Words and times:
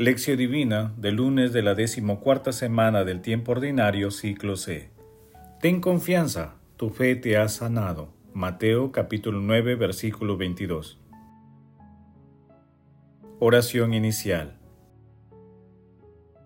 Lección 0.00 0.36
Divina 0.36 0.94
del 0.96 1.16
lunes 1.16 1.52
de 1.52 1.60
la 1.60 1.74
decimocuarta 1.74 2.52
semana 2.52 3.02
del 3.02 3.20
tiempo 3.20 3.50
ordinario, 3.50 4.12
ciclo 4.12 4.54
C. 4.54 4.90
Ten 5.60 5.80
confianza, 5.80 6.54
tu 6.76 6.90
fe 6.90 7.16
te 7.16 7.36
ha 7.36 7.48
sanado. 7.48 8.14
Mateo 8.32 8.92
capítulo 8.92 9.40
9, 9.40 9.74
versículo 9.74 10.36
22. 10.36 11.00
Oración 13.40 13.92
inicial. 13.92 14.56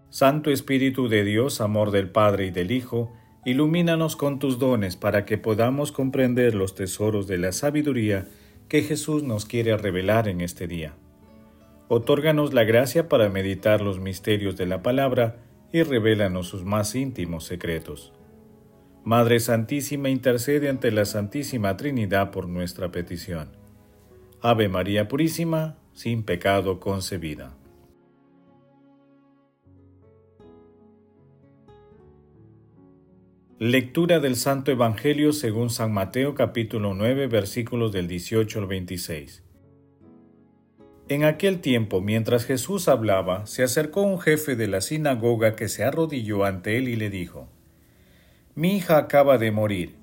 Santo 0.08 0.50
Espíritu 0.50 1.08
de 1.08 1.22
Dios, 1.22 1.60
amor 1.60 1.90
del 1.90 2.08
Padre 2.08 2.46
y 2.46 2.50
del 2.52 2.70
Hijo, 2.70 3.12
ilumínanos 3.44 4.16
con 4.16 4.38
tus 4.38 4.58
dones 4.58 4.96
para 4.96 5.26
que 5.26 5.36
podamos 5.36 5.92
comprender 5.92 6.54
los 6.54 6.74
tesoros 6.74 7.26
de 7.26 7.36
la 7.36 7.52
sabiduría 7.52 8.28
que 8.68 8.80
Jesús 8.80 9.22
nos 9.24 9.44
quiere 9.44 9.76
revelar 9.76 10.26
en 10.26 10.40
este 10.40 10.66
día. 10.66 10.94
Otórganos 11.94 12.54
la 12.54 12.64
gracia 12.64 13.06
para 13.10 13.28
meditar 13.28 13.82
los 13.82 14.00
misterios 14.00 14.56
de 14.56 14.64
la 14.64 14.82
palabra 14.82 15.36
y 15.74 15.82
revélanos 15.82 16.48
sus 16.48 16.64
más 16.64 16.94
íntimos 16.94 17.44
secretos. 17.44 18.14
Madre 19.04 19.40
Santísima, 19.40 20.08
intercede 20.08 20.70
ante 20.70 20.90
la 20.90 21.04
Santísima 21.04 21.76
Trinidad 21.76 22.30
por 22.30 22.48
nuestra 22.48 22.90
petición. 22.90 23.50
Ave 24.40 24.70
María 24.70 25.06
Purísima, 25.06 25.76
sin 25.92 26.22
pecado 26.22 26.80
concebida. 26.80 27.58
Lectura 33.58 34.18
del 34.18 34.36
Santo 34.36 34.70
Evangelio 34.70 35.34
según 35.34 35.68
San 35.68 35.92
Mateo 35.92 36.34
capítulo 36.34 36.94
9 36.94 37.26
versículos 37.26 37.92
del 37.92 38.08
18 38.08 38.60
al 38.60 38.66
26. 38.66 39.41
En 41.08 41.24
aquel 41.24 41.60
tiempo, 41.60 42.00
mientras 42.00 42.44
Jesús 42.44 42.88
hablaba, 42.88 43.46
se 43.46 43.62
acercó 43.62 44.02
un 44.02 44.20
jefe 44.20 44.56
de 44.56 44.68
la 44.68 44.80
sinagoga 44.80 45.56
que 45.56 45.68
se 45.68 45.84
arrodilló 45.84 46.44
ante 46.44 46.78
él 46.78 46.88
y 46.88 46.96
le 46.96 47.10
dijo, 47.10 47.48
Mi 48.54 48.76
hija 48.76 48.98
acaba 48.98 49.36
de 49.36 49.50
morir, 49.50 49.96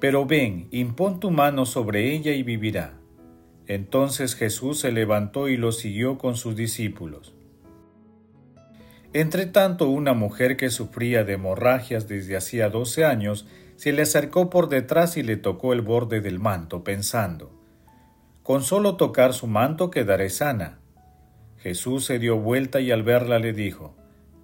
pero 0.00 0.26
ven, 0.26 0.68
impón 0.70 1.20
tu 1.20 1.30
mano 1.30 1.66
sobre 1.66 2.14
ella 2.14 2.32
y 2.32 2.42
vivirá. 2.42 2.94
Entonces 3.66 4.34
Jesús 4.34 4.80
se 4.80 4.92
levantó 4.92 5.48
y 5.48 5.56
lo 5.56 5.72
siguió 5.72 6.18
con 6.18 6.36
sus 6.36 6.56
discípulos. 6.56 7.34
Entretanto, 9.12 9.88
una 9.88 10.14
mujer 10.14 10.56
que 10.56 10.70
sufría 10.70 11.24
de 11.24 11.34
hemorragias 11.34 12.08
desde 12.08 12.36
hacía 12.36 12.68
doce 12.68 13.04
años 13.04 13.46
se 13.76 13.92
le 13.92 14.02
acercó 14.02 14.50
por 14.50 14.68
detrás 14.68 15.16
y 15.16 15.22
le 15.22 15.36
tocó 15.36 15.72
el 15.72 15.82
borde 15.82 16.20
del 16.20 16.38
manto, 16.38 16.84
pensando, 16.84 17.57
con 18.48 18.62
solo 18.62 18.96
tocar 18.96 19.34
su 19.34 19.46
manto 19.46 19.90
quedaré 19.90 20.30
sana. 20.30 20.78
Jesús 21.58 22.06
se 22.06 22.18
dio 22.18 22.38
vuelta 22.38 22.80
y 22.80 22.90
al 22.90 23.02
verla 23.02 23.38
le 23.38 23.52
dijo, 23.52 23.94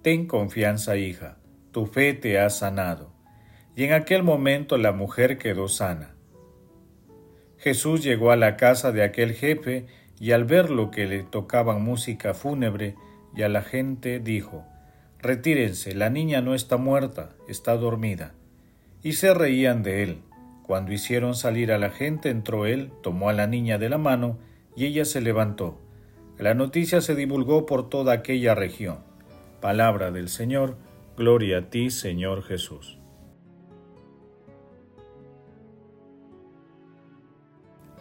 Ten 0.03 0.27
confianza, 0.27 0.95
hija, 0.95 1.39
tu 1.71 1.87
fe 1.87 2.13
te 2.13 2.39
ha 2.39 2.51
sanado. 2.51 3.11
Y 3.75 3.83
en 3.83 3.93
aquel 3.93 4.21
momento 4.21 4.77
la 4.77 4.91
mujer 4.91 5.39
quedó 5.39 5.67
sana. 5.67 6.13
Jesús 7.57 8.03
llegó 8.03 8.29
a 8.29 8.35
la 8.35 8.57
casa 8.57 8.91
de 8.91 9.01
aquel 9.01 9.33
jefe 9.33 9.87
y 10.19 10.33
al 10.33 10.45
ver 10.45 10.69
lo 10.69 10.91
que 10.91 11.07
le 11.07 11.23
tocaban 11.23 11.81
música 11.81 12.35
fúnebre 12.35 12.93
y 13.35 13.41
a 13.41 13.49
la 13.49 13.63
gente 13.63 14.19
dijo, 14.19 14.67
Retírense, 15.17 15.95
la 15.95 16.11
niña 16.11 16.41
no 16.41 16.53
está 16.53 16.77
muerta, 16.77 17.31
está 17.49 17.75
dormida. 17.75 18.35
Y 19.01 19.13
se 19.13 19.33
reían 19.33 19.81
de 19.81 20.03
él. 20.03 20.21
Cuando 20.65 20.93
hicieron 20.93 21.35
salir 21.35 21.71
a 21.71 21.77
la 21.77 21.91
gente, 21.91 22.31
entró 22.31 22.65
él, 22.65 22.91
tomó 23.03 23.29
a 23.29 23.33
la 23.33 23.45
niña 23.45 23.77
de 23.77 23.87
la 23.87 23.99
mano 23.99 24.39
y 24.75 24.85
ella 24.85 25.05
se 25.05 25.21
levantó. 25.21 25.77
La 26.39 26.55
noticia 26.55 27.01
se 27.01 27.13
divulgó 27.13 27.67
por 27.67 27.87
toda 27.87 28.13
aquella 28.13 28.55
región. 28.55 28.97
Palabra 29.61 30.09
del 30.09 30.27
Señor, 30.27 30.75
gloria 31.15 31.59
a 31.59 31.69
ti, 31.69 31.91
Señor 31.91 32.41
Jesús. 32.41 32.97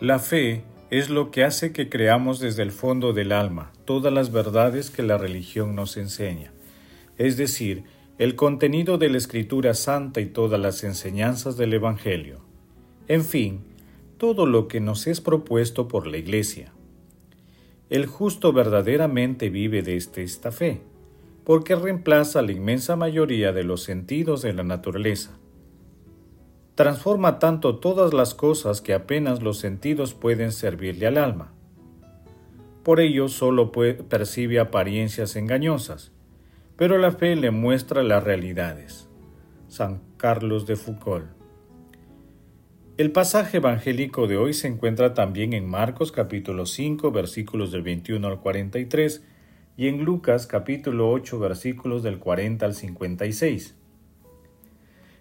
La 0.00 0.19
fe 0.19 0.64
es 0.91 1.10
lo 1.10 1.31
que 1.31 1.44
hace 1.44 1.70
que 1.70 1.91
creamos 1.91 2.41
desde 2.41 2.62
el 2.62 2.72
fondo 2.72 3.12
del 3.12 3.32
alma 3.32 3.72
todas 3.84 4.10
las 4.10 4.32
verdades 4.32 4.88
que 4.88 5.02
la 5.02 5.19
religión 5.19 5.75
nos 5.75 5.98
enseña, 5.98 6.50
es 7.19 7.36
decir, 7.36 7.84
el 8.16 8.36
contenido 8.36 8.96
de 8.96 9.10
la 9.10 9.19
Escritura 9.19 9.75
Santa 9.75 10.22
y 10.22 10.26
todas 10.26 10.58
las 10.58 10.82
enseñanzas 10.82 11.58
del 11.58 11.75
Evangelio 11.75 12.53
en 13.06 13.25
fin, 13.25 13.60
todo 14.16 14.47
lo 14.47 14.69
que 14.69 14.81
nos 14.81 15.06
es 15.06 15.20
propuesto 15.20 15.88
por 15.88 16.06
la 16.06 16.16
Iglesia. 16.16 16.72
El 17.91 18.06
justo 18.06 18.53
verdaderamente 18.53 19.50
vive 19.50 19.82
desde 19.82 20.22
esta 20.22 20.50
fe, 20.50 20.81
porque 21.44 21.76
reemplaza 21.76 22.41
la 22.41 22.53
inmensa 22.53 22.97
mayoría 22.97 23.53
de 23.53 23.64
los 23.64 23.82
sentidos 23.82 24.41
de 24.41 24.54
la 24.54 24.64
naturaleza. 24.64 25.38
Transforma 26.75 27.38
tanto 27.38 27.76
todas 27.76 28.14
las 28.14 28.34
cosas 28.34 28.81
que 28.81 28.94
apenas 28.94 29.43
los 29.43 29.59
sentidos 29.59 30.14
pueden 30.14 30.50
servirle 30.50 31.06
al 31.06 31.19
alma. 31.19 31.53
Por 32.82 33.00
ello 33.00 33.28
solo 33.28 33.70
percibe 33.70 34.59
apariencias 34.60 35.37
engañosas, 35.37 36.12
pero 36.76 36.97
la 36.97 37.12
fe 37.12 37.37
le 37.37 37.50
muestra 37.50 38.03
las 38.03 38.25
realidades. 38.25 39.09
San 39.69 40.00
Carlos 40.16 40.66
de 40.66 40.76
Foucault 40.76 41.44
el 42.97 43.10
pasaje 43.10 43.56
evangélico 43.56 44.28
de 44.28 44.37
hoy 44.37 44.55
se 44.55 44.69
encuentra 44.69 45.15
también 45.15 45.53
en 45.53 45.66
Marcos 45.66 46.12
capítulo 46.12 46.65
5 46.65 47.10
versículos 47.10 47.72
del 47.72 47.82
21 47.82 48.25
al 48.25 48.38
43 48.38 49.25
y 49.77 49.88
en 49.88 50.05
Lucas 50.05 50.47
capítulo 50.47 51.10
8 51.10 51.41
versículos 51.41 52.05
del 52.05 52.21
40 52.21 52.65
al 52.65 52.75
56. 52.75 53.75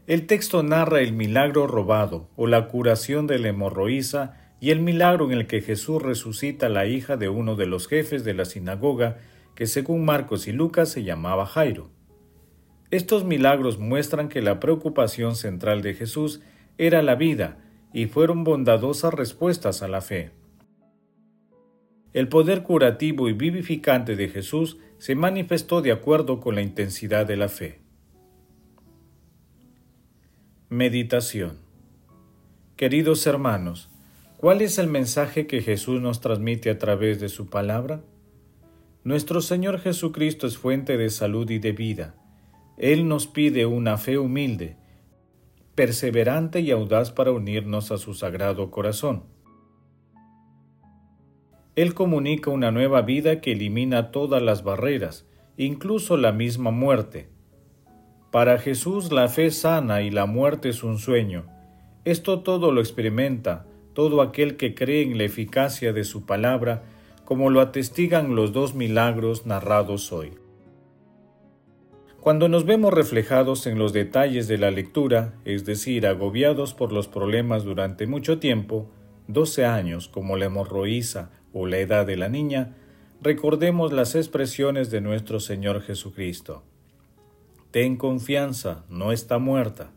El 0.06 0.28
texto 0.28 0.62
narra 0.62 1.02
el 1.02 1.14
milagro 1.14 1.66
robado 1.66 2.30
o 2.36 2.46
la 2.46 2.68
curación 2.68 3.26
de 3.26 3.40
la 3.40 3.48
hemorroísa 3.48 4.38
y 4.60 4.70
el 4.70 4.80
milagro 4.80 5.26
en 5.26 5.32
el 5.32 5.48
que 5.48 5.62
Jesús 5.62 6.00
resucita 6.00 6.68
a 6.68 6.70
la 6.70 6.86
hija 6.86 7.18
de 7.18 7.30
uno 7.30 7.56
de 7.56 7.66
los 7.66 7.88
jefes 7.88 8.24
de 8.24 8.36
la 8.36 8.46
sinagoga 8.46 9.18
que 9.56 9.66
según 9.66 10.06
Marcos 10.06 10.48
y 10.48 10.52
Lucas 10.52 10.90
se 10.90 11.04
llamaba 11.04 11.48
Jairo. 11.48 11.90
Estos 12.92 13.24
milagros 13.24 13.80
muestran 13.80 14.30
que 14.30 14.44
la 14.44 14.60
preocupación 14.60 15.36
central 15.36 15.82
de 15.82 15.96
Jesús 15.96 16.42
era 16.78 17.02
la 17.02 17.16
vida 17.16 17.62
y 17.94 18.08
fueron 18.08 18.44
bondadosas 18.44 19.14
respuestas 19.14 19.84
a 19.84 19.88
la 19.88 20.02
fe. 20.02 20.31
El 22.12 22.28
poder 22.28 22.64
curativo 22.64 23.30
y 23.30 23.34
vivificante 23.34 24.16
de 24.16 24.30
Jesús 24.30 24.78
se 24.98 25.16
manifestó 25.16 25.81
de 25.81 25.92
acuerdo 25.92 26.40
con 26.40 26.56
la 26.56 26.62
intensidad 26.62 27.26
de 27.26 27.38
la 27.38 27.50
fe. 27.50 27.81
Meditación 30.70 31.59
Queridos 32.76 33.28
hermanos, 33.28 33.90
¿cuál 34.38 34.62
es 34.62 34.80
el 34.80 34.88
mensaje 34.88 35.46
que 35.46 35.62
Jesús 35.62 36.02
nos 36.02 36.20
transmite 36.22 36.70
a 36.70 36.80
través 36.80 37.20
de 37.20 37.30
su 37.30 37.50
palabra? 37.50 38.02
Nuestro 39.04 39.42
Señor 39.42 39.80
Jesucristo 39.80 40.48
es 40.48 40.58
fuente 40.58 40.98
de 40.98 41.10
salud 41.10 41.50
y 41.50 41.60
de 41.60 41.72
vida. 41.72 42.16
Él 42.78 43.08
nos 43.08 43.28
pide 43.28 43.66
una 43.66 43.98
fe 43.98 44.18
humilde, 44.18 44.78
perseverante 45.75 46.62
y 46.62 46.72
audaz 46.72 47.12
para 47.12 47.31
unirnos 47.31 47.92
a 47.92 47.98
su 47.98 48.14
sagrado 48.14 48.72
corazón. 48.72 49.24
Él 51.75 51.94
comunica 51.94 52.52
una 52.52 52.72
nueva 52.72 53.02
vida 53.02 53.42
que 53.42 53.54
elimina 53.54 54.12
todas 54.12 54.42
las 54.42 54.64
barreras, 54.64 55.25
incluso 55.58 56.18
la 56.18 56.31
misma 56.31 56.72
muerte. 56.72 57.30
Para 58.31 58.58
Jesús 58.60 59.12
la 59.12 59.28
fe 59.28 59.50
sana 59.52 60.02
y 60.02 60.12
la 60.12 60.25
muerte 60.25 60.70
es 60.70 60.84
un 60.84 61.00
sueño. 61.00 61.46
Esto 62.06 62.42
todo 62.42 62.72
lo 62.72 62.81
experimenta 62.81 63.66
todo 63.94 64.22
aquel 64.22 64.58
que 64.58 64.76
cree 64.76 65.04
en 65.04 65.18
la 65.18 65.24
eficacia 65.24 65.94
de 65.94 66.04
su 66.04 66.26
palabra, 66.26 66.84
como 67.26 67.50
lo 67.50 67.62
atestigan 67.62 68.36
los 68.36 68.52
dos 68.52 68.74
milagros 68.74 69.46
narrados 69.46 70.12
hoy. 70.12 70.31
Cuando 72.24 72.48
nos 72.48 72.66
vemos 72.66 72.94
reflejados 72.94 73.68
en 73.68 73.78
los 73.78 73.92
detalles 73.92 74.48
de 74.48 74.58
la 74.58 74.72
lectura, 74.72 75.34
es 75.44 75.66
decir, 75.66 76.08
agobiados 76.08 76.74
por 76.74 76.94
los 76.94 77.10
problemas 77.10 77.66
durante 77.66 78.08
mucho 78.08 78.40
tiempo, 78.40 78.90
12 79.28 79.66
años 79.66 80.08
como 80.08 80.38
la 80.38 80.46
hemorroísa 80.46 81.31
o 81.52 81.68
la 81.68 81.80
edad 81.80 82.06
de 82.06 82.16
la 82.16 82.30
niña, 82.30 82.78
recordemos 83.22 83.92
las 83.92 84.16
expresiones 84.16 84.90
de 84.90 85.02
nuestro 85.02 85.42
Señor 85.42 85.81
Jesucristo. 85.81 86.64
Ten 87.72 87.98
confianza, 87.98 88.86
no 88.88 89.12
está 89.12 89.38
muerta, 89.38 89.92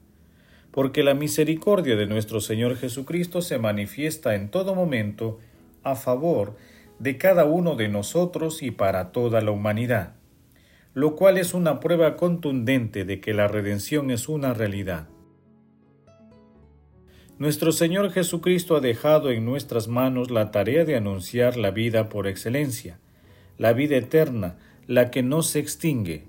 porque 0.72 1.04
la 1.04 1.14
misericordia 1.14 1.94
de 1.94 2.06
nuestro 2.06 2.40
Señor 2.40 2.74
Jesucristo 2.74 3.40
se 3.40 3.58
manifiesta 3.58 4.34
en 4.34 4.50
todo 4.50 4.74
momento 4.74 5.38
a 5.84 5.94
favor 5.94 6.56
de 6.98 7.18
cada 7.18 7.44
uno 7.44 7.76
de 7.76 7.86
nosotros 7.86 8.64
y 8.64 8.72
para 8.72 9.12
toda 9.12 9.42
la 9.42 9.52
humanidad 9.52 10.16
lo 10.96 11.14
cual 11.14 11.36
es 11.36 11.52
una 11.52 11.78
prueba 11.78 12.16
contundente 12.16 13.04
de 13.04 13.20
que 13.20 13.34
la 13.34 13.48
redención 13.48 14.10
es 14.10 14.30
una 14.30 14.54
realidad. 14.54 15.10
Nuestro 17.38 17.70
Señor 17.70 18.10
Jesucristo 18.12 18.76
ha 18.76 18.80
dejado 18.80 19.30
en 19.30 19.44
nuestras 19.44 19.88
manos 19.88 20.30
la 20.30 20.50
tarea 20.50 20.86
de 20.86 20.96
anunciar 20.96 21.58
la 21.58 21.70
vida 21.70 22.08
por 22.08 22.26
excelencia, 22.26 22.98
la 23.58 23.74
vida 23.74 23.96
eterna, 23.96 24.56
la 24.86 25.10
que 25.10 25.22
no 25.22 25.42
se 25.42 25.58
extingue, 25.58 26.24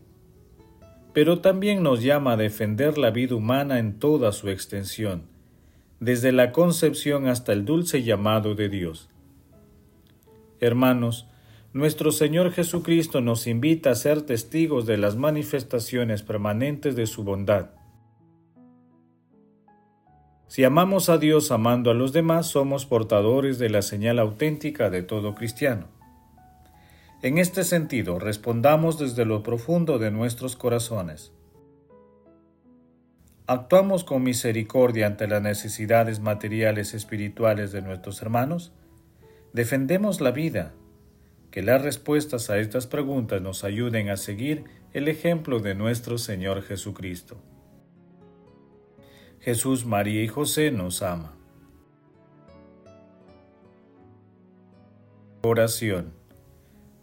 pero 1.13 1.39
también 1.39 1.81
nos 1.81 2.03
llama 2.03 2.33
a 2.33 2.37
defender 2.37 2.97
la 2.97 3.11
vida 3.11 3.35
humana 3.35 3.79
en 3.79 3.99
toda 3.99 4.33
su 4.33 4.49
extensión, 4.49 5.29
desde 6.01 6.33
la 6.33 6.51
concepción 6.51 7.29
hasta 7.29 7.53
el 7.53 7.63
dulce 7.63 8.03
llamado 8.03 8.53
de 8.53 8.67
Dios. 8.67 9.07
Hermanos, 10.59 11.25
nuestro 11.77 12.11
Señor 12.11 12.51
Jesucristo 12.51 13.21
nos 13.21 13.45
invita 13.45 13.91
a 13.91 13.95
ser 13.95 14.23
testigos 14.23 14.87
de 14.87 14.97
las 14.97 15.15
manifestaciones 15.15 16.23
permanentes 16.23 16.95
de 16.95 17.05
su 17.05 17.23
bondad. 17.23 17.69
Si 20.47 20.63
amamos 20.63 21.09
a 21.09 21.19
Dios 21.19 21.51
amando 21.51 21.91
a 21.91 21.93
los 21.93 22.13
demás, 22.13 22.47
somos 22.47 22.87
portadores 22.87 23.59
de 23.59 23.69
la 23.69 23.83
señal 23.83 24.17
auténtica 24.17 24.89
de 24.89 25.03
todo 25.03 25.35
cristiano. 25.35 25.87
En 27.21 27.37
este 27.37 27.63
sentido, 27.63 28.17
respondamos 28.17 28.97
desde 28.97 29.25
lo 29.25 29.43
profundo 29.43 29.99
de 29.99 30.09
nuestros 30.09 30.55
corazones. 30.55 31.31
¿Actuamos 33.45 34.03
con 34.03 34.23
misericordia 34.23 35.05
ante 35.05 35.27
las 35.27 35.43
necesidades 35.43 36.21
materiales 36.21 36.93
y 36.93 36.97
espirituales 36.97 37.71
de 37.71 37.83
nuestros 37.83 38.19
hermanos? 38.23 38.73
¿Defendemos 39.53 40.21
la 40.21 40.31
vida, 40.31 40.73
que 41.57 41.63
las 41.63 41.81
respuestas 41.81 42.51
a 42.51 42.59
estas 42.59 42.85
preguntas 42.85 43.41
nos 43.41 43.63
ayuden 43.63 44.11
a 44.11 44.17
seguir 44.17 44.65
el 44.93 45.07
ejemplo 45.07 45.59
de 45.59 45.73
nuestro 45.73 46.19
Señor 46.19 46.61
Jesucristo. 46.61 47.41
Jesús, 49.39 49.83
María 49.83 50.21
y 50.21 50.27
José 50.27 50.69
nos 50.69 51.01
ama. 51.01 51.35
Oración. 55.41 56.13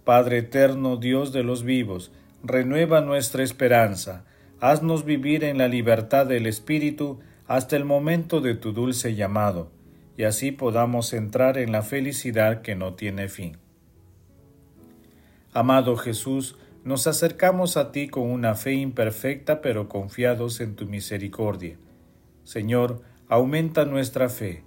Padre 0.04 0.38
eterno, 0.38 0.98
Dios 0.98 1.32
de 1.32 1.42
los 1.42 1.64
vivos, 1.64 2.12
renueva 2.44 3.00
nuestra 3.00 3.42
esperanza, 3.42 4.24
haznos 4.60 5.04
vivir 5.04 5.42
en 5.42 5.58
la 5.58 5.66
libertad 5.66 6.26
del 6.26 6.46
Espíritu 6.46 7.18
hasta 7.48 7.74
el 7.74 7.84
momento 7.84 8.40
de 8.40 8.54
tu 8.54 8.72
dulce 8.72 9.16
llamado, 9.16 9.72
y 10.16 10.22
así 10.22 10.52
podamos 10.52 11.12
entrar 11.12 11.58
en 11.58 11.72
la 11.72 11.82
felicidad 11.82 12.62
que 12.62 12.76
no 12.76 12.94
tiene 12.94 13.28
fin. 13.28 13.63
Amado 15.56 15.96
Jesús, 15.96 16.56
nos 16.82 17.06
acercamos 17.06 17.76
a 17.76 17.92
ti 17.92 18.08
con 18.08 18.28
una 18.28 18.56
fe 18.56 18.72
imperfecta 18.72 19.62
pero 19.62 19.88
confiados 19.88 20.60
en 20.60 20.74
tu 20.74 20.86
misericordia. 20.86 21.76
Señor, 22.42 23.02
aumenta 23.28 23.84
nuestra 23.84 24.28
fe. 24.28 24.64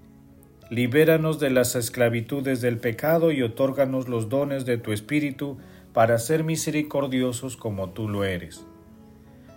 Libéranos 0.70 1.40
de 1.42 1.50
las 1.50 1.76
esclavitudes 1.76 2.62
del 2.62 2.78
pecado 2.78 3.34
y 3.34 3.42
otórganos 3.42 4.08
los 4.08 4.30
dones 4.30 4.66
de 4.66 4.78
tu 4.78 4.94
Espíritu 4.94 5.58
para 5.92 6.18
ser 6.20 6.46
misericordiosos 6.46 7.58
como 7.58 7.90
tú 7.90 8.08
lo 8.08 8.24
eres. 8.24 8.66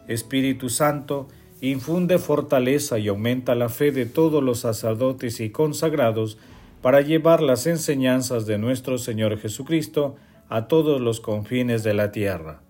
Espíritu 0.08 0.68
Santo, 0.68 1.28
infunde 1.60 2.18
fortaleza 2.18 2.98
y 2.98 3.06
aumenta 3.06 3.54
la 3.54 3.68
fe 3.68 3.92
de 3.92 4.04
todos 4.04 4.42
los 4.42 4.58
sacerdotes 4.58 5.38
y 5.38 5.50
consagrados 5.50 6.38
para 6.82 7.02
llevar 7.02 7.40
las 7.40 7.68
enseñanzas 7.68 8.46
de 8.46 8.58
nuestro 8.58 8.98
Señor 8.98 9.38
Jesucristo 9.38 10.16
a 10.50 10.66
todos 10.66 11.00
los 11.00 11.20
confines 11.20 11.84
de 11.84 11.94
la 11.94 12.10
tierra. 12.10 12.60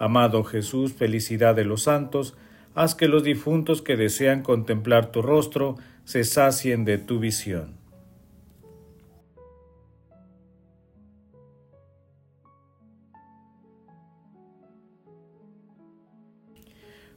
Amado 0.00 0.42
Jesús, 0.42 0.94
felicidad 0.94 1.54
de 1.54 1.64
los 1.64 1.82
santos, 1.82 2.34
haz 2.74 2.94
que 2.94 3.08
los 3.08 3.22
difuntos 3.22 3.82
que 3.82 3.96
desean 3.96 4.42
contemplar 4.42 5.12
tu 5.12 5.22
rostro 5.22 5.76
se 6.04 6.24
sacien 6.24 6.84
de 6.84 6.98
tu 6.98 7.20
visión. 7.20 7.76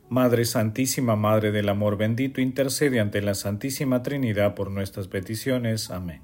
Madre 0.10 0.46
Santísima, 0.46 1.16
Madre 1.16 1.52
del 1.52 1.68
Amor 1.70 1.98
bendito, 1.98 2.40
intercede 2.40 3.00
ante 3.00 3.22
la 3.22 3.36
Santísima 3.36 4.04
Trinidad 4.04 4.54
por 4.54 4.70
nuestras 4.70 5.08
peticiones. 5.08 5.92
Amén. 5.92 6.22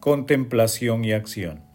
Contemplación 0.00 1.04
y 1.04 1.12
acción. 1.12 1.65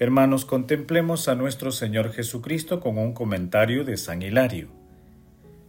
Hermanos, 0.00 0.44
contemplemos 0.44 1.28
a 1.28 1.36
nuestro 1.36 1.70
Señor 1.70 2.12
Jesucristo 2.12 2.80
con 2.80 2.98
un 2.98 3.12
comentario 3.12 3.84
de 3.84 3.96
San 3.96 4.22
Hilario. 4.22 4.66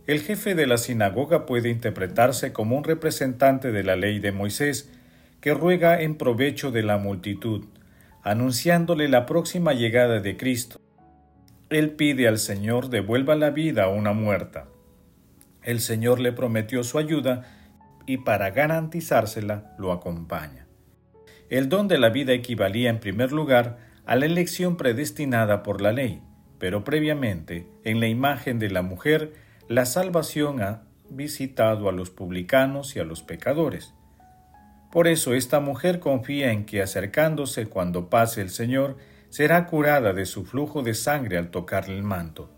El 0.08 0.20
jefe 0.20 0.56
de 0.56 0.66
la 0.66 0.80
sinagoga 0.80 1.46
puede 1.46 1.70
interpretarse 1.70 2.52
como 2.52 2.76
un 2.76 2.84
representante 2.84 3.72
de 3.72 3.84
la 3.84 3.96
ley 3.96 4.18
de 4.18 4.32
Moisés 4.32 4.92
que 5.42 5.54
ruega 5.54 6.02
en 6.02 6.16
provecho 6.16 6.72
de 6.72 6.82
la 6.82 6.98
multitud, 6.98 7.66
anunciándole 8.24 9.10
la 9.10 9.28
próxima 9.28 9.74
llegada 9.74 10.20
de 10.20 10.38
Cristo. 10.38 10.82
Él 11.70 11.92
pide 11.92 12.28
al 12.28 12.40
Señor 12.40 12.90
devuelva 12.90 13.36
la 13.36 13.52
vida 13.52 13.84
a 13.84 13.90
una 13.90 14.14
muerta. 14.14 14.66
El 15.62 15.80
Señor 15.80 16.20
le 16.20 16.32
prometió 16.32 16.84
su 16.84 16.98
ayuda 16.98 17.44
y 18.08 18.18
para 18.18 18.50
garantizársela 18.50 19.76
lo 19.78 19.92
acompaña. 19.92 20.66
El 21.52 21.70
don 21.70 21.88
de 21.88 22.00
la 22.00 22.10
vida 22.10 22.34
equivalía 22.34 22.90
en 22.90 23.00
primer 23.00 23.32
lugar 23.32 23.94
a 24.06 24.16
la 24.16 24.26
elección 24.26 24.78
predestinada 24.78 25.64
por 25.64 25.82
la 25.82 25.92
ley, 25.92 26.22
pero 26.60 26.84
previamente, 26.84 27.68
en 27.84 28.00
la 28.00 28.08
imagen 28.08 28.60
de 28.60 28.70
la 28.70 28.82
mujer, 28.82 29.34
la 29.68 29.86
salvación 29.86 30.62
ha 30.62 30.84
visitado 31.10 31.90
a 31.90 31.92
los 31.92 32.10
publicanos 32.10 32.96
y 32.96 33.00
a 33.00 33.04
los 33.04 33.24
pecadores. 33.24 33.94
Por 34.92 35.08
eso 35.08 35.34
esta 35.34 35.60
mujer 35.60 36.00
confía 36.00 36.52
en 36.52 36.66
que 36.66 36.82
acercándose 36.82 37.66
cuando 37.66 38.10
pase 38.10 38.42
el 38.42 38.50
Señor, 38.50 38.98
será 39.30 39.68
curada 39.68 40.14
de 40.14 40.26
su 40.26 40.46
flujo 40.46 40.84
de 40.84 40.94
sangre 40.94 41.38
al 41.38 41.50
tocarle 41.50 41.96
el 41.96 42.04
manto. 42.04 42.50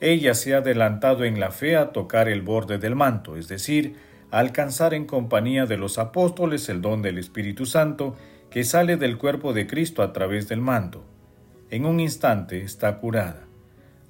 Ella 0.00 0.34
se 0.34 0.54
ha 0.54 0.58
adelantado 0.58 1.24
en 1.24 1.38
la 1.38 1.52
fe 1.52 1.76
a 1.76 1.92
tocar 1.92 2.28
el 2.28 2.42
borde 2.42 2.78
del 2.78 2.96
manto, 2.96 3.36
es 3.36 3.46
decir, 3.46 3.94
a 4.32 4.40
alcanzar 4.40 4.94
en 4.94 5.06
compañía 5.06 5.66
de 5.66 5.76
los 5.76 5.98
apóstoles 5.98 6.68
el 6.68 6.80
don 6.80 7.02
del 7.02 7.18
Espíritu 7.18 7.66
Santo 7.66 8.16
que 8.52 8.64
sale 8.64 8.98
del 8.98 9.16
cuerpo 9.16 9.54
de 9.54 9.66
Cristo 9.66 10.02
a 10.02 10.12
través 10.12 10.46
del 10.46 10.60
manto. 10.60 11.02
En 11.70 11.86
un 11.86 12.00
instante 12.00 12.60
está 12.60 12.98
curada. 12.98 13.46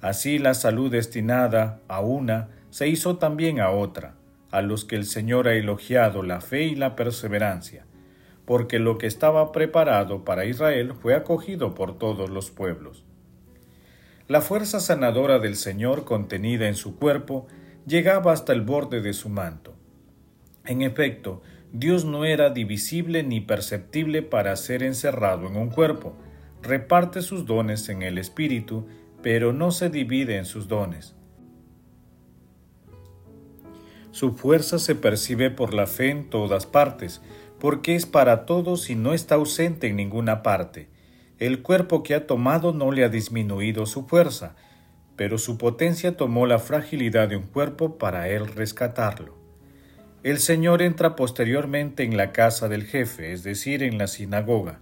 Así 0.01 0.37
la 0.37 0.53
salud 0.53 0.91
destinada 0.91 1.79
a 1.87 2.01
una 2.01 2.49
se 2.69 2.89
hizo 2.89 3.15
también 3.15 3.61
a 3.61 3.69
otra, 3.69 4.15
a 4.51 4.61
los 4.61 4.83
que 4.83 4.97
el 4.97 5.05
Señor 5.05 5.47
ha 5.47 5.53
elogiado 5.53 6.23
la 6.23 6.41
fe 6.41 6.63
y 6.63 6.75
la 6.75 6.97
perseverancia, 6.97 7.85
porque 8.43 8.79
lo 8.79 8.97
que 8.97 9.07
estaba 9.07 9.53
preparado 9.53 10.25
para 10.25 10.43
Israel 10.43 10.93
fue 10.93 11.15
acogido 11.15 11.73
por 11.73 11.97
todos 11.97 12.29
los 12.29 12.51
pueblos. 12.51 13.05
La 14.27 14.41
fuerza 14.41 14.81
sanadora 14.81 15.39
del 15.39 15.55
Señor 15.55 16.03
contenida 16.03 16.67
en 16.67 16.75
su 16.75 16.97
cuerpo 16.97 17.47
llegaba 17.85 18.33
hasta 18.33 18.51
el 18.51 18.61
borde 18.61 18.99
de 18.99 19.13
su 19.13 19.29
manto. 19.29 19.73
En 20.65 20.81
efecto, 20.81 21.41
Dios 21.75 22.05
no 22.05 22.23
era 22.23 22.51
divisible 22.51 23.23
ni 23.23 23.41
perceptible 23.41 24.21
para 24.21 24.55
ser 24.57 24.83
encerrado 24.83 25.47
en 25.47 25.57
un 25.57 25.71
cuerpo. 25.71 26.13
Reparte 26.61 27.23
sus 27.23 27.47
dones 27.47 27.89
en 27.89 28.03
el 28.03 28.19
Espíritu, 28.19 28.85
pero 29.23 29.53
no 29.53 29.71
se 29.71 29.89
divide 29.89 30.37
en 30.37 30.45
sus 30.45 30.67
dones. 30.67 31.15
Su 34.11 34.33
fuerza 34.33 34.77
se 34.77 34.93
percibe 34.93 35.49
por 35.49 35.73
la 35.73 35.87
fe 35.87 36.11
en 36.11 36.29
todas 36.29 36.67
partes, 36.67 37.23
porque 37.59 37.95
es 37.95 38.05
para 38.05 38.45
todos 38.45 38.91
y 38.91 38.95
no 38.95 39.15
está 39.15 39.35
ausente 39.35 39.87
en 39.87 39.95
ninguna 39.95 40.43
parte. 40.43 40.89
El 41.39 41.63
cuerpo 41.63 42.03
que 42.03 42.13
ha 42.13 42.27
tomado 42.27 42.71
no 42.71 42.91
le 42.91 43.03
ha 43.03 43.09
disminuido 43.09 43.87
su 43.87 44.05
fuerza, 44.05 44.55
pero 45.15 45.39
su 45.39 45.57
potencia 45.57 46.17
tomó 46.17 46.45
la 46.45 46.59
fragilidad 46.59 47.29
de 47.29 47.37
un 47.37 47.47
cuerpo 47.47 47.97
para 47.97 48.29
él 48.29 48.45
rescatarlo. 48.45 49.42
El 50.23 50.39
Señor 50.39 50.81
entra 50.81 51.17
posteriormente 51.17 52.03
en 52.03 52.15
la 52.15 52.31
casa 52.31 52.69
del 52.69 52.85
jefe, 52.85 53.33
es 53.33 53.43
decir, 53.43 53.83
en 53.83 53.97
la 53.97 54.07
sinagoga, 54.07 54.79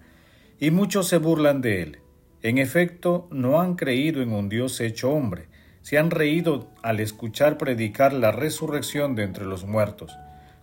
y 0.59 0.69
muchos 0.69 1.07
se 1.07 1.17
burlan 1.17 1.61
de 1.61 1.81
él. 1.81 1.97
En 2.43 2.59
efecto, 2.59 3.27
no 3.31 3.59
han 3.59 3.75
creído 3.75 4.21
en 4.21 4.33
un 4.33 4.49
Dios 4.49 4.79
hecho 4.79 5.09
hombre, 5.09 5.47
se 5.81 5.97
han 5.97 6.11
reído 6.11 6.69
al 6.83 6.99
escuchar 6.99 7.57
predicar 7.57 8.13
la 8.13 8.31
resurrección 8.31 9.15
de 9.15 9.23
entre 9.23 9.45
los 9.45 9.65
muertos. 9.65 10.15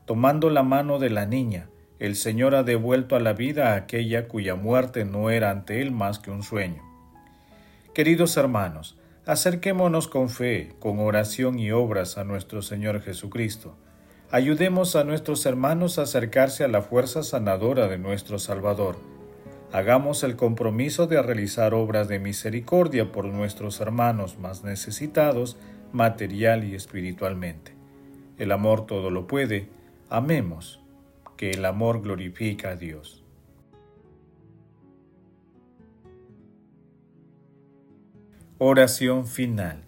Tomando 0.04 0.48
la 0.48 0.62
mano 0.62 1.00
de 1.00 1.10
la 1.10 1.26
niña, 1.26 1.68
el 1.98 2.14
Señor 2.14 2.54
ha 2.54 2.62
devuelto 2.62 3.16
a 3.16 3.20
la 3.20 3.32
vida 3.32 3.72
a 3.72 3.74
aquella 3.74 4.28
cuya 4.28 4.54
muerte 4.54 5.04
no 5.04 5.30
era 5.30 5.50
ante 5.50 5.82
él 5.82 5.90
más 5.90 6.20
que 6.20 6.30
un 6.30 6.44
sueño. 6.44 6.84
Queridos 7.94 8.36
hermanos, 8.36 8.96
acerquémonos 9.26 10.06
con 10.06 10.28
fe, 10.28 10.76
con 10.78 11.00
oración 11.00 11.58
y 11.58 11.72
obras 11.72 12.16
a 12.16 12.22
nuestro 12.22 12.62
Señor 12.62 13.02
Jesucristo 13.02 13.76
Ayudemos 14.30 14.94
a 14.94 15.04
nuestros 15.04 15.46
hermanos 15.46 15.98
a 15.98 16.02
acercarse 16.02 16.62
a 16.62 16.68
la 16.68 16.82
fuerza 16.82 17.22
sanadora 17.22 17.88
de 17.88 17.96
nuestro 17.96 18.38
Salvador. 18.38 18.96
Hagamos 19.72 20.22
el 20.22 20.36
compromiso 20.36 21.06
de 21.06 21.22
realizar 21.22 21.72
obras 21.72 22.08
de 22.08 22.18
misericordia 22.18 23.10
por 23.10 23.24
nuestros 23.24 23.80
hermanos 23.80 24.38
más 24.38 24.64
necesitados, 24.64 25.56
material 25.92 26.64
y 26.64 26.74
espiritualmente. 26.74 27.72
El 28.36 28.52
amor 28.52 28.84
todo 28.84 29.08
lo 29.08 29.26
puede. 29.26 29.70
Amemos, 30.10 30.78
que 31.38 31.52
el 31.52 31.64
amor 31.64 32.02
glorifica 32.02 32.72
a 32.72 32.76
Dios. 32.76 33.24
Oración 38.58 39.26
final. 39.26 39.87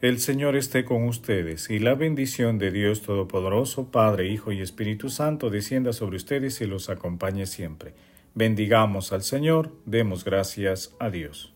El 0.00 0.20
Señor 0.20 0.54
esté 0.54 0.84
con 0.84 1.08
ustedes, 1.08 1.70
y 1.70 1.80
la 1.80 1.96
bendición 1.96 2.56
de 2.58 2.70
Dios 2.70 3.02
Todopoderoso, 3.02 3.90
Padre, 3.90 4.28
Hijo 4.28 4.52
y 4.52 4.60
Espíritu 4.60 5.10
Santo, 5.10 5.50
descienda 5.50 5.92
sobre 5.92 6.18
ustedes 6.18 6.60
y 6.60 6.66
los 6.66 6.88
acompañe 6.88 7.46
siempre. 7.46 7.94
Bendigamos 8.32 9.12
al 9.12 9.22
Señor, 9.22 9.72
demos 9.86 10.24
gracias 10.24 10.94
a 11.00 11.10
Dios. 11.10 11.52